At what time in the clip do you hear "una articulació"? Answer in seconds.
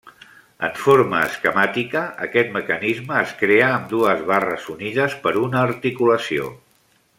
5.45-6.53